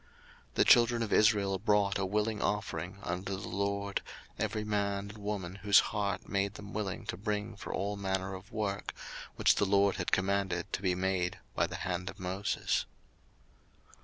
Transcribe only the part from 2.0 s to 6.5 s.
willing offering unto the LORD, every man and woman, whose heart